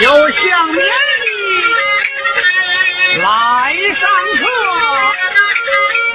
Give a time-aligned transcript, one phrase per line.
[0.00, 1.26] 有相面的
[3.22, 4.02] 来上
[4.40, 4.42] 课，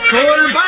[0.10, 0.60] 准备。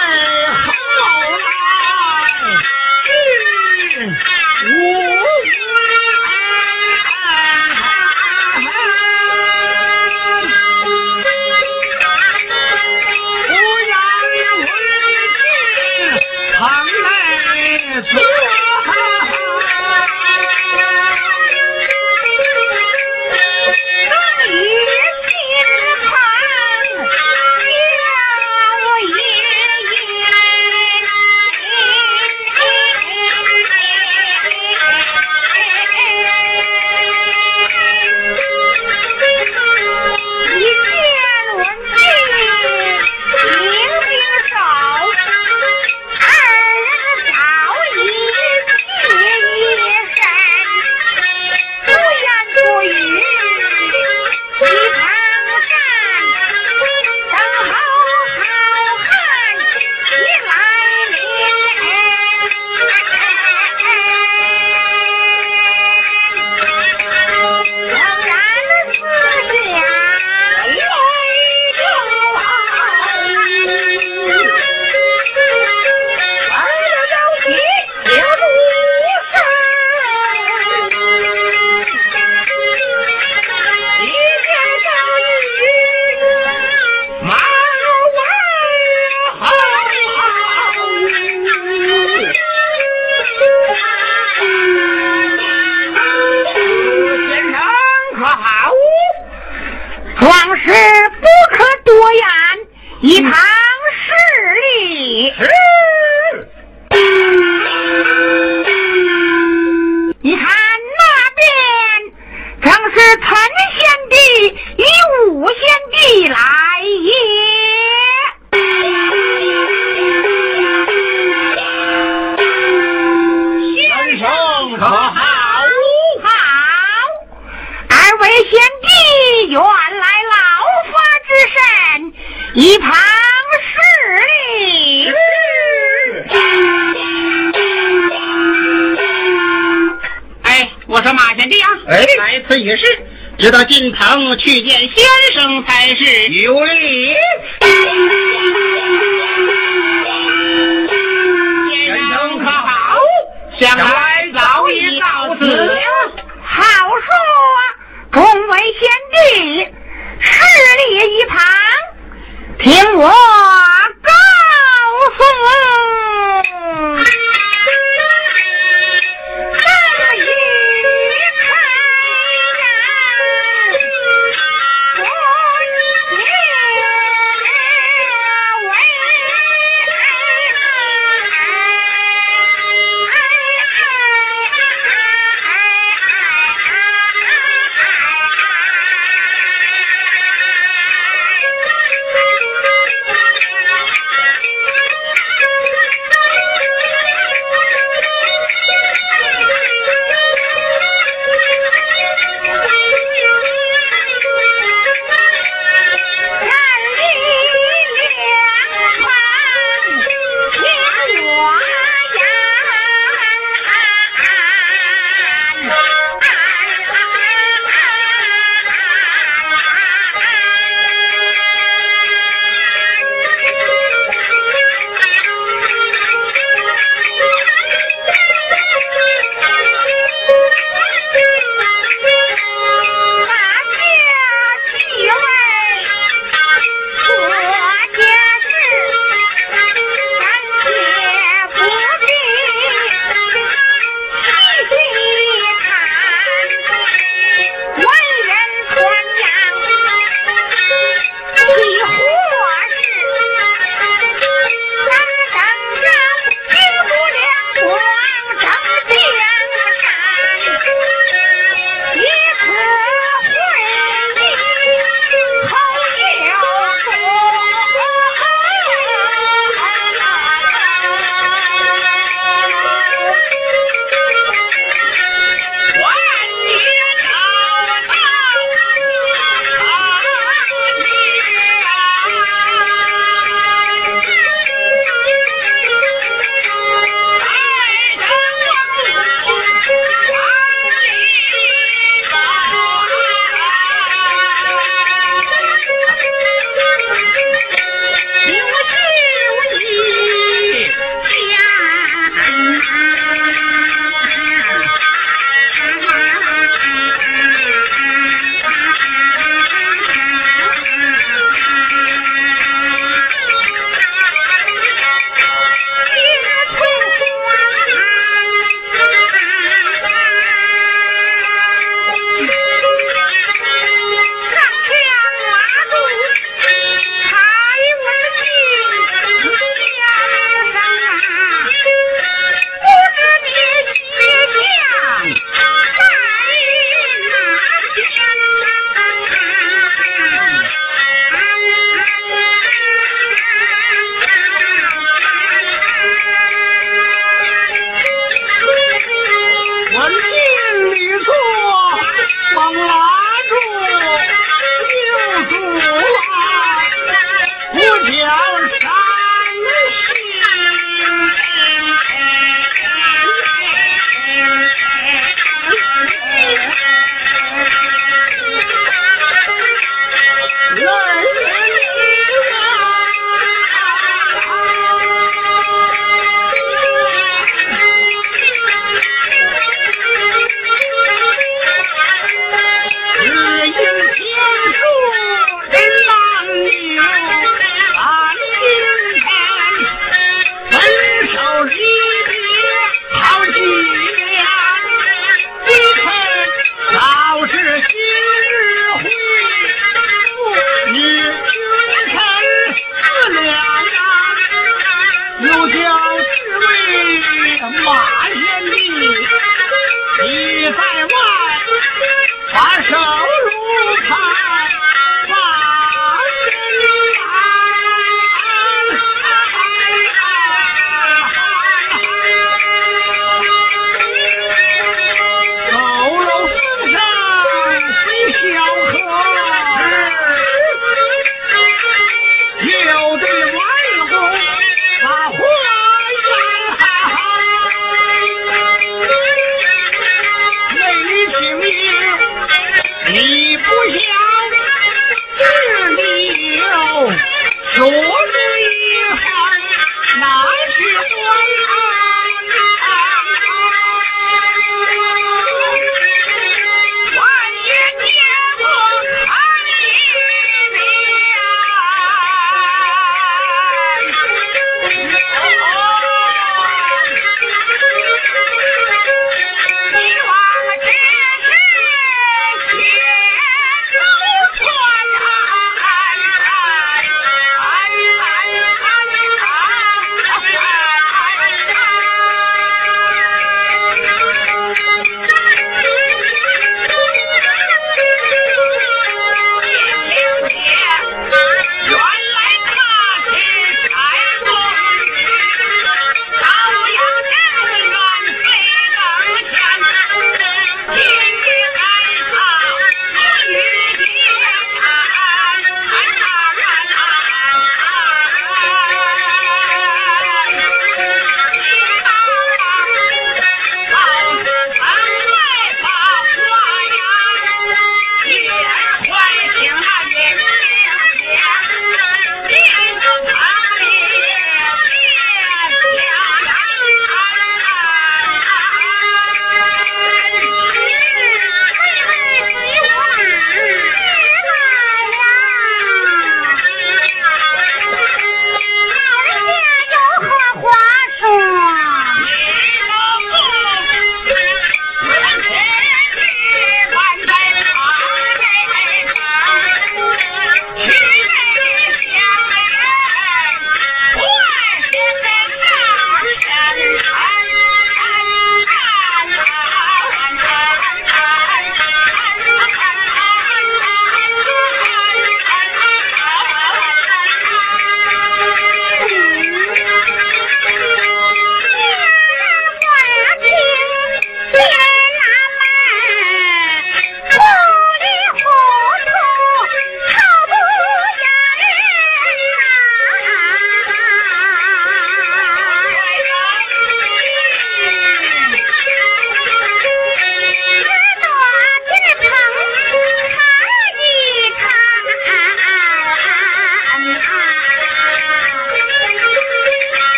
[144.38, 147.11] 去见先生才是有礼。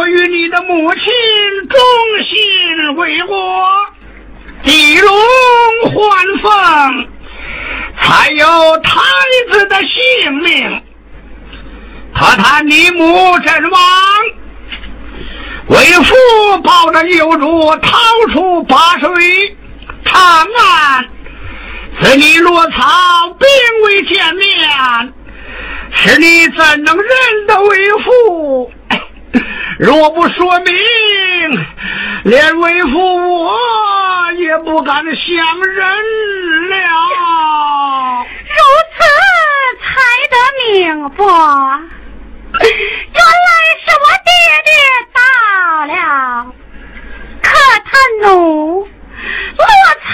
[0.00, 1.02] 我与你的母亲
[1.68, 1.78] 忠
[2.24, 3.68] 心为国，
[4.64, 5.12] 替龙
[5.92, 7.08] 换凤，
[8.00, 8.98] 才有太
[9.52, 10.82] 子的性命。
[12.14, 13.80] 可叹你母阵亡，
[15.66, 17.98] 为父抱着幼主逃
[18.32, 19.54] 出巴水
[20.06, 21.04] 长安，
[22.00, 23.46] 与你落草并
[23.84, 25.12] 未见面，
[25.92, 28.72] 是你怎能认得为父？
[29.80, 30.74] 若不说明，
[32.24, 32.98] 连为父
[33.44, 35.86] 我也不敢相认
[36.68, 36.76] 了。
[38.44, 38.56] 如
[38.92, 39.00] 此
[39.80, 39.88] 才
[40.28, 40.36] 得
[40.74, 41.24] 明白，
[42.60, 42.68] 原
[43.24, 43.48] 来
[43.80, 44.30] 是我爹
[44.66, 44.70] 爹
[45.14, 45.18] 到
[45.86, 45.94] 了。
[47.40, 47.48] 可
[47.86, 47.90] 他
[48.28, 49.64] 奴，落
[50.04, 50.12] 草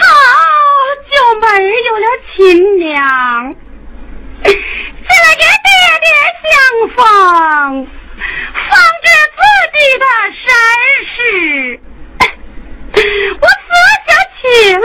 [1.10, 1.44] 就没
[1.86, 2.38] 有了亲
[2.78, 3.52] 娘，
[4.44, 5.68] 只跟爹
[6.04, 6.06] 爹
[6.44, 6.54] 相
[6.94, 6.96] 逢，
[8.68, 8.70] 放
[9.02, 9.40] 着自
[9.74, 10.04] 己的
[10.42, 10.44] 身
[11.12, 11.16] 世。
[13.40, 13.68] 我思
[14.06, 14.08] 想
[14.40, 14.42] 起
[14.74, 14.80] 来，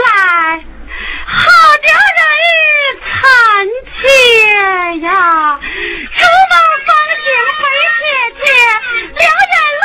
[1.26, 1.32] 好
[1.82, 2.20] 叫人
[3.02, 3.10] 惭
[3.98, 4.02] 切
[5.06, 5.08] 呀！
[5.60, 6.54] 如梦
[6.86, 6.90] 方
[7.22, 7.26] 醒，
[7.62, 7.64] 美
[7.98, 8.02] 姐
[8.44, 8.46] 姐，
[9.14, 9.81] 两人。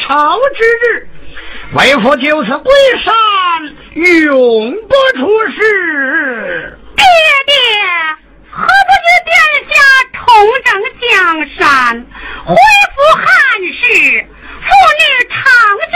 [0.00, 1.08] 有报仇之日。
[1.74, 2.72] 为父就此归
[3.04, 3.14] 山，
[3.94, 6.78] 永不出世。
[6.96, 7.04] 爹
[7.46, 7.54] 爹，
[8.50, 9.32] 何不与殿
[9.68, 9.72] 下
[10.12, 10.18] 重
[10.64, 10.68] 整
[11.00, 11.08] 江
[11.56, 11.60] 山，
[12.44, 12.54] 恢
[12.94, 13.24] 复汉
[13.72, 14.26] 室？
[14.62, 15.38] 妇女长
[15.90, 15.94] 聚，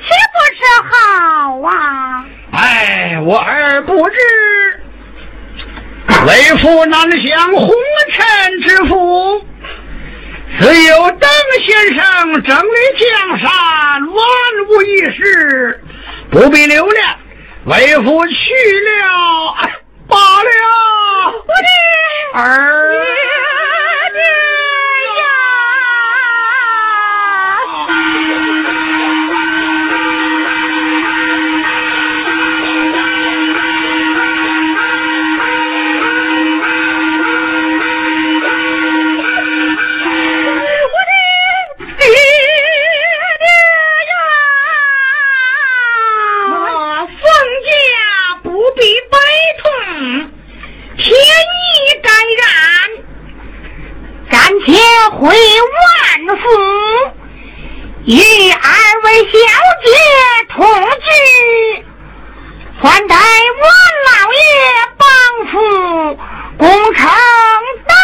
[0.00, 1.70] 岂不是好啊？
[2.52, 4.16] 哎，我儿不知，
[6.26, 7.68] 为父难享红
[8.12, 9.44] 尘之福，
[10.58, 11.28] 只有邓
[11.64, 13.50] 先生整理江山，
[14.06, 14.24] 万
[14.68, 15.80] 无一失，
[16.30, 17.04] 不必留恋。
[17.66, 19.54] 为父去了，
[20.08, 20.50] 罢了。
[21.32, 23.45] 我的儿。
[58.06, 58.14] 与
[58.52, 58.70] 二
[59.02, 59.30] 位小
[59.82, 59.90] 姐
[60.50, 61.84] 同居，
[62.80, 63.62] 还待我
[64.06, 64.38] 老爷
[64.96, 65.04] 帮
[65.50, 65.54] 扶，
[66.56, 67.04] 功成
[67.84, 67.94] 大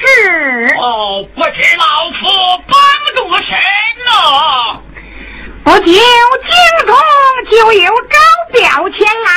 [0.00, 0.74] 事。
[0.78, 2.24] 哦，不知老夫
[2.68, 2.80] 帮
[3.16, 3.52] 助谁
[4.06, 4.80] 呢？
[5.62, 5.92] 不久京
[6.86, 6.96] 中
[7.50, 8.16] 就有招
[8.50, 9.30] 表前来，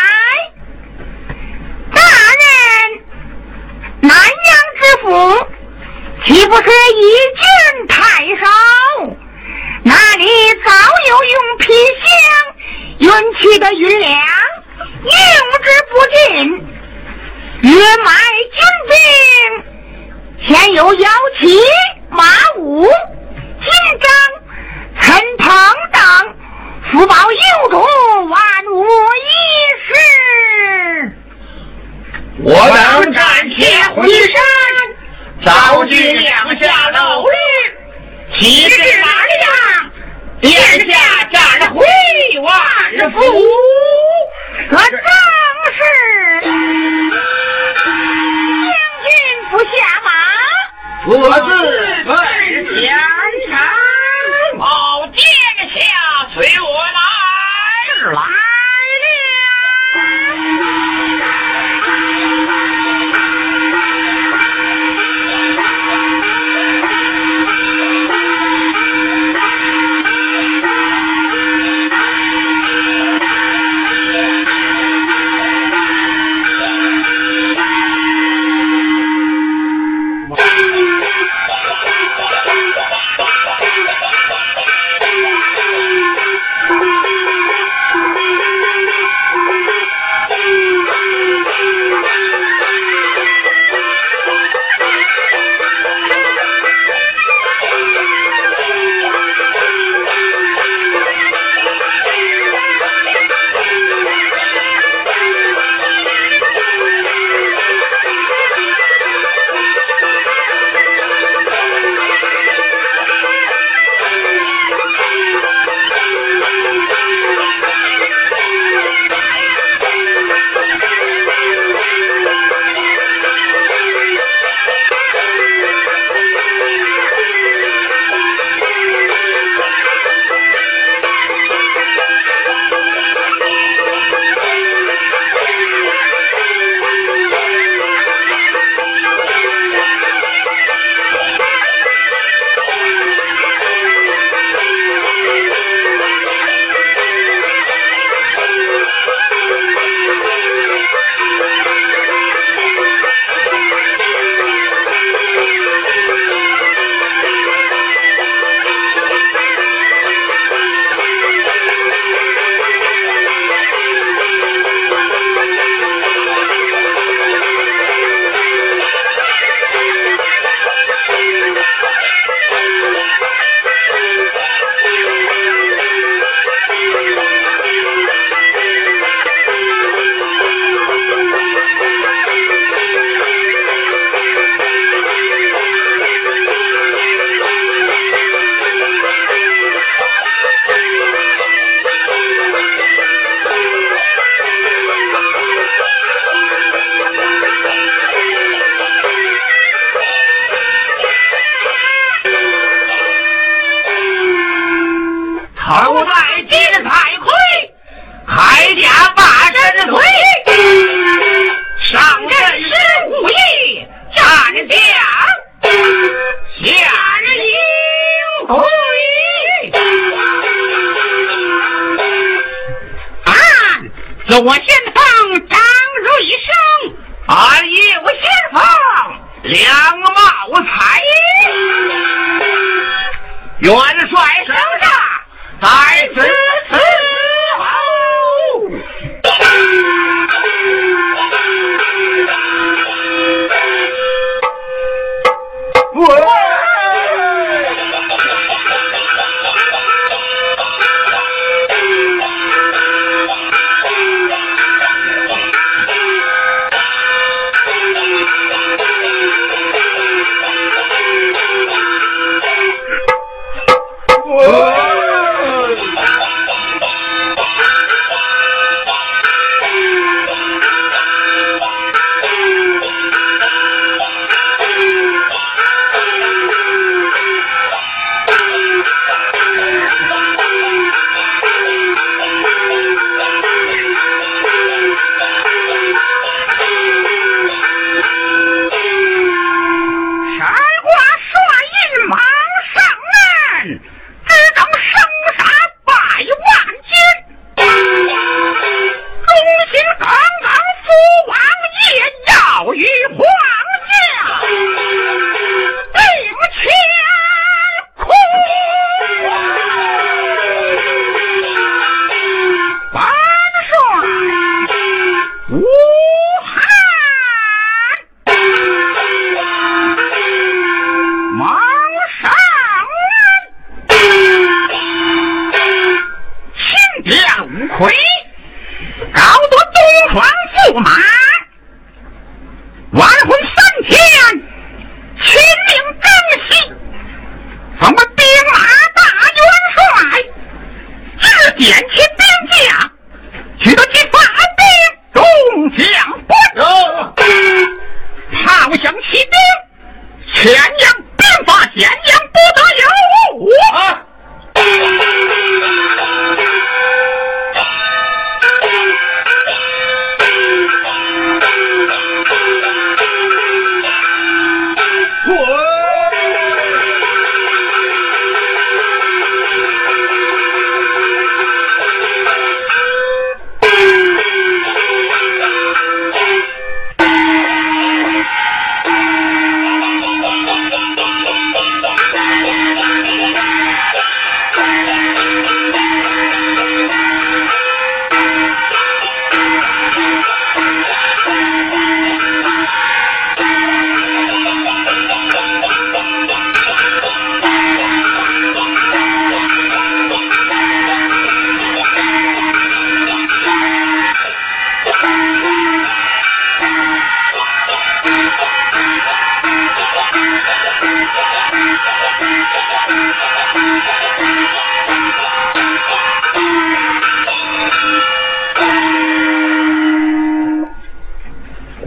[1.94, 2.00] 大
[2.40, 2.48] 人，
[4.00, 4.32] 南阳
[4.80, 5.08] 知府。
[6.24, 7.02] 岂不是一
[7.36, 8.46] 郡太守？
[9.84, 10.26] 那里
[10.64, 10.72] 早
[11.10, 12.06] 有用皮箱
[13.00, 14.12] 运去的银两，
[15.02, 15.12] 用
[15.64, 16.68] 之不尽。
[17.64, 17.70] 约
[18.04, 18.12] 买
[18.52, 21.60] 军兵，前有摇旗、
[22.10, 22.26] 马
[22.58, 22.71] 舞、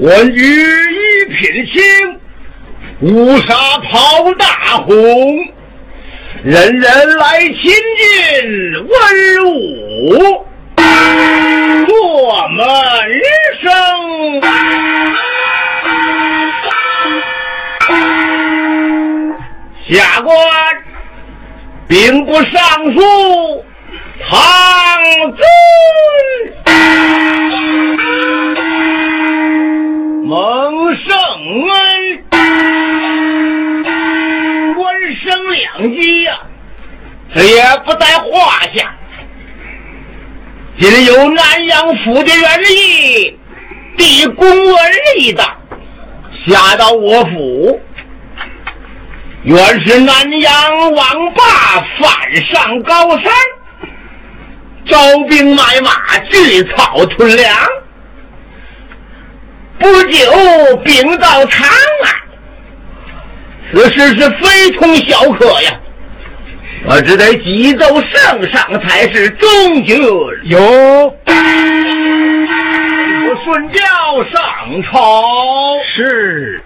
[0.05, 2.20] 关羽一品清，
[3.00, 4.94] 乌纱袍大红，
[6.42, 8.92] 人人来亲近温
[9.46, 10.44] 武，
[11.86, 12.66] 过门
[13.62, 13.72] 生。
[19.88, 20.36] 下官
[21.88, 22.52] 兵部尚
[22.92, 23.64] 书
[24.28, 24.30] 唐
[25.30, 25.38] 宗。
[37.35, 38.95] 这也不在话下。
[40.78, 43.39] 今有南阳府的人意
[43.97, 44.76] 递公文
[45.18, 45.45] 一道，
[46.47, 47.80] 下到我府，
[49.43, 51.45] 原是南阳王霸
[51.99, 53.32] 反上高山，
[54.87, 54.97] 招
[55.28, 57.57] 兵买马，聚草屯粮。
[59.78, 61.68] 不久兵到长
[62.05, 62.14] 安，
[63.72, 65.80] 此事是非同小可呀！
[66.87, 70.03] 我只得急奏圣上才是中军。
[70.45, 71.14] 有，我
[73.43, 73.80] 顺教
[74.30, 75.24] 上朝。
[75.97, 76.62] 是。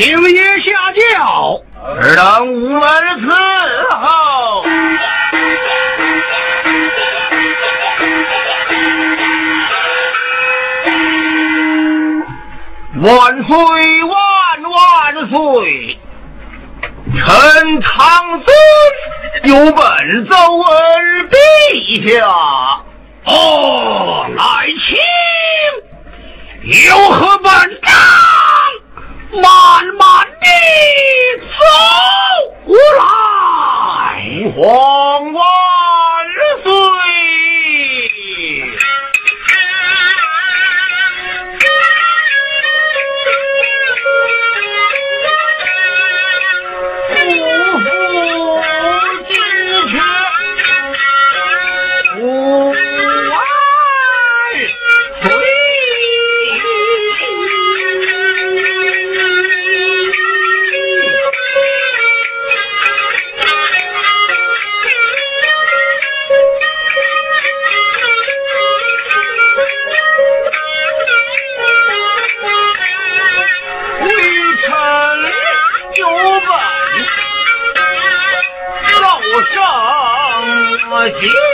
[0.00, 0.70] 请爷下
[1.16, 2.80] 轿，尔等无门
[3.18, 3.26] 伺
[3.96, 4.62] 候。
[13.02, 13.10] 万
[13.42, 13.50] 岁
[14.04, 14.14] 万
[14.70, 14.78] 万
[15.30, 15.98] 岁！
[17.18, 17.90] 臣唐
[18.46, 18.54] 僧
[19.42, 19.82] 有本
[20.28, 20.64] 奏闻
[21.28, 22.24] 陛下。
[23.24, 24.42] 哦，来
[26.62, 27.50] 请，有何本
[27.82, 27.92] 章？
[29.32, 30.46] 慢慢地
[31.58, 33.02] 走来。
[34.44, 35.44] 吾皇万
[36.62, 37.07] 岁！
[81.12, 81.47] Georgie.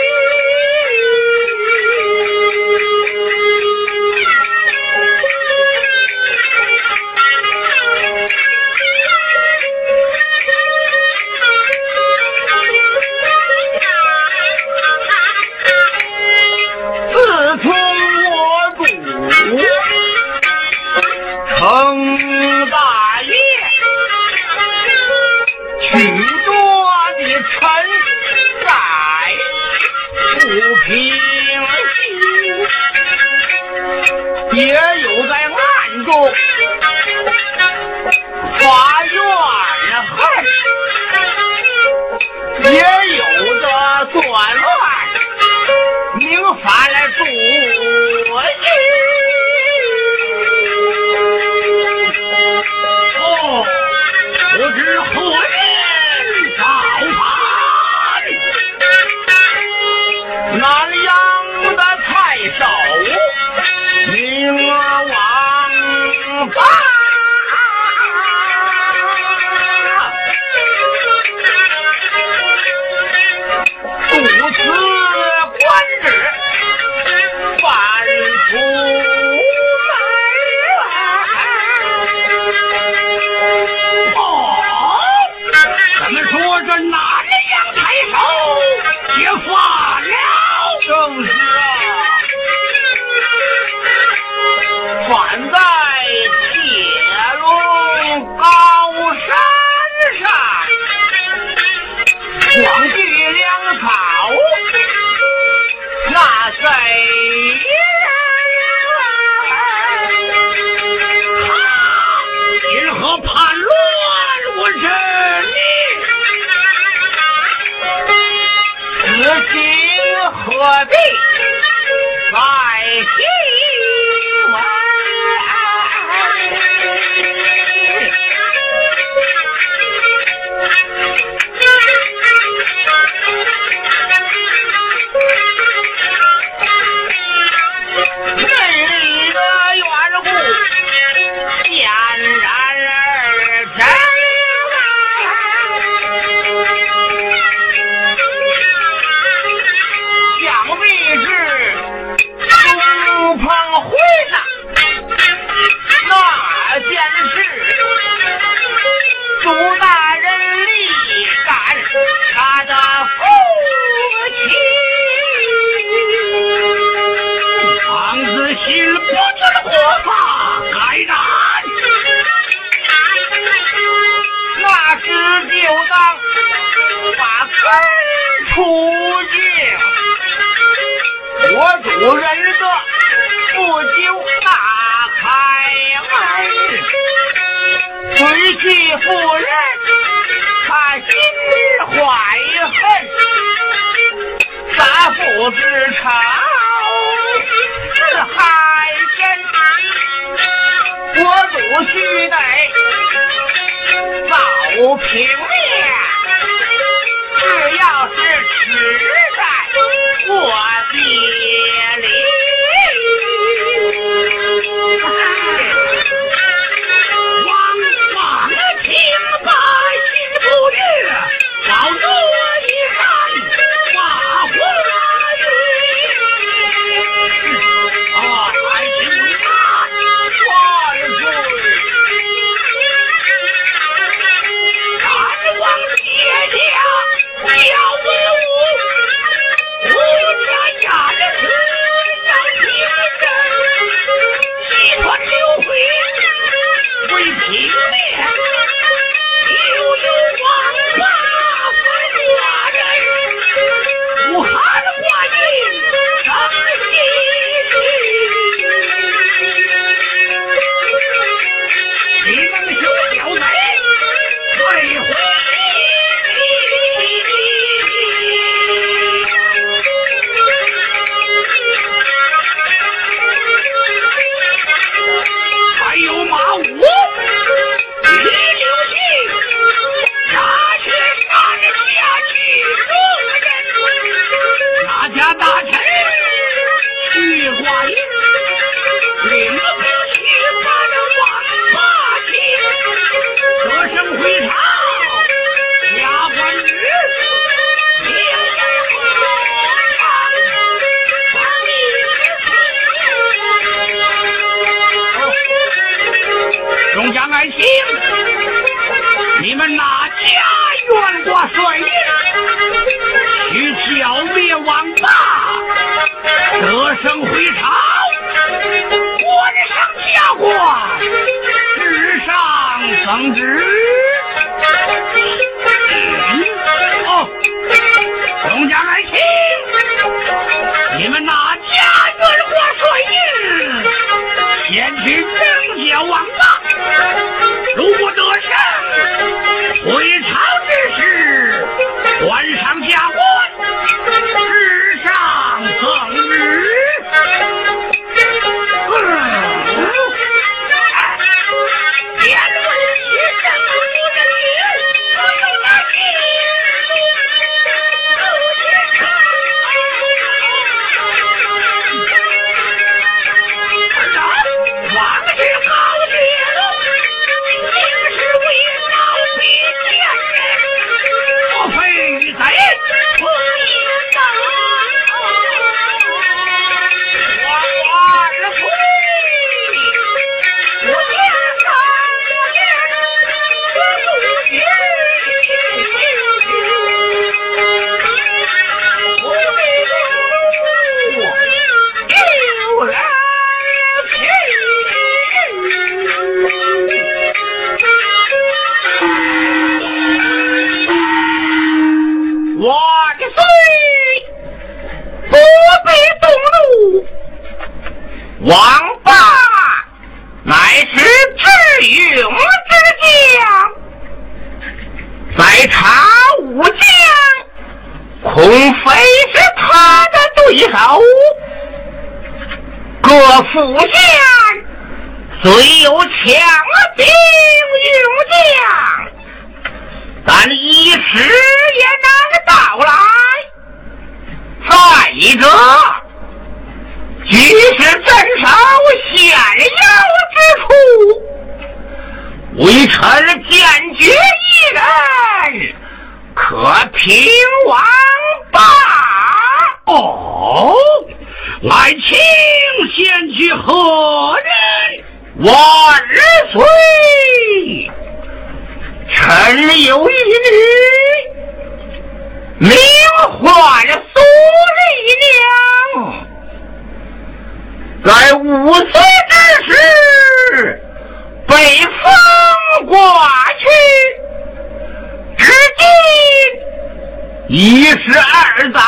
[477.46, 478.80] 一十二载，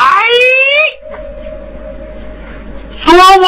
[3.05, 3.47] 昨晚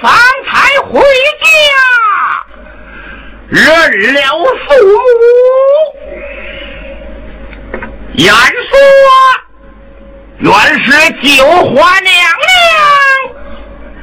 [0.00, 0.12] 方
[0.46, 1.00] 才回
[1.40, 1.44] 家
[3.48, 3.60] 认
[4.14, 4.72] 了父
[5.18, 5.24] 母。
[8.14, 8.72] 言说
[10.38, 10.52] 原
[10.84, 12.14] 是九华娘
[12.46, 12.54] 娘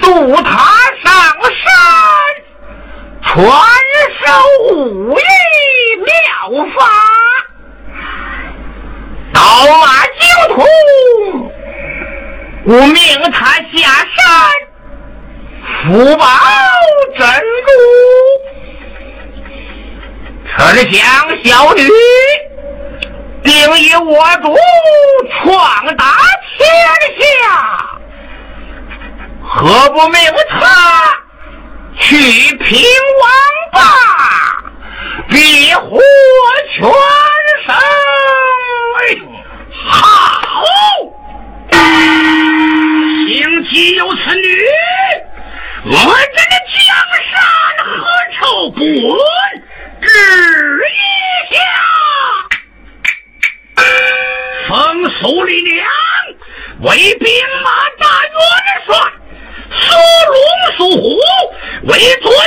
[0.02, 0.50] 渡他
[1.04, 1.08] 上
[1.56, 1.64] 山
[3.24, 3.32] 传
[4.20, 4.28] 授
[4.76, 5.22] 武艺
[6.06, 6.12] 妙
[6.76, 6.80] 法。
[9.34, 9.42] 刀
[9.82, 10.22] 马九
[10.56, 10.66] 通，
[12.66, 14.26] 吾命他下山，
[15.84, 16.26] 福报
[17.18, 17.22] 真
[17.66, 17.70] 主。
[20.58, 20.58] 丞
[20.92, 21.00] 相
[21.44, 21.82] 小女，
[23.44, 24.58] 定以我主
[25.44, 26.04] 闯达
[26.58, 26.68] 天
[27.20, 27.24] 下，
[29.44, 30.20] 何不命
[30.50, 30.60] 他
[32.00, 32.08] 去
[32.58, 32.68] 平
[33.22, 33.32] 王
[33.72, 33.80] 吧？
[35.30, 36.00] 比火
[36.74, 36.84] 全
[37.66, 37.76] 胜。
[38.98, 39.22] 哎呦，
[39.88, 39.92] 好！
[43.28, 44.48] 行既有此女，
[45.86, 46.78] 我这的江
[47.30, 47.34] 山
[47.86, 47.88] 何
[48.40, 48.40] 愁
[48.72, 48.80] 不？
[50.02, 50.08] 只
[50.90, 50.92] 一
[51.54, 51.58] 下，
[54.68, 54.74] 封
[55.20, 55.78] 苏丽娘
[56.82, 57.28] 为兵
[57.64, 57.68] 马
[58.00, 58.34] 大元
[58.86, 58.90] 帅，
[59.80, 59.80] 苏
[60.32, 60.36] 龙、
[60.78, 61.04] 苏虎
[61.84, 61.92] 为
[62.22, 62.38] 左右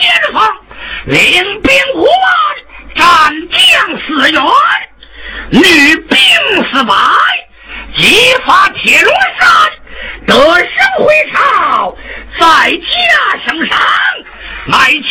[0.32, 0.36] 锋。
[1.06, 2.12] 领兵五万
[2.94, 4.42] 战将四员
[5.50, 6.18] 女兵
[6.72, 6.94] 四百
[7.96, 9.70] 击发铁罗山
[10.26, 11.96] 得胜回朝
[12.38, 12.82] 在家
[13.46, 13.78] 省上
[14.66, 15.02] 乃清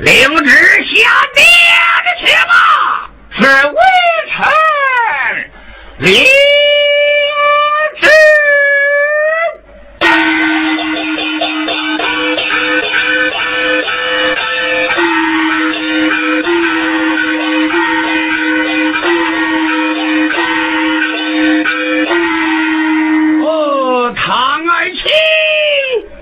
[0.00, 1.46] 领之下殿
[1.80, 2.54] 二个吧
[3.36, 3.76] 是微
[4.30, 4.36] 臣
[5.98, 6.24] 领
[8.00, 8.08] 旨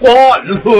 [0.02, 0.12] 万
[0.46, 0.72] 岁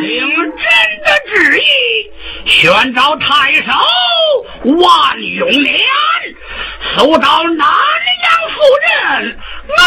[0.00, 0.62] 领朕
[1.04, 1.62] 的旨意
[2.46, 3.72] 宣召太守
[4.64, 5.74] 万永年
[6.94, 9.36] 搜到南阳赴任
[9.76, 9.78] 安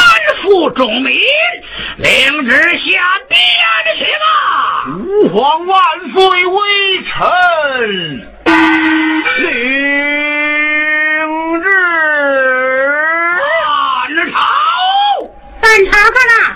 [0.41, 1.13] 抚众民
[1.97, 3.39] 领旨下殿
[3.97, 4.25] 去吧
[4.99, 5.79] 吾皇万
[6.13, 6.59] 岁微
[7.05, 8.42] 臣。
[15.83, 16.52] 检查去了。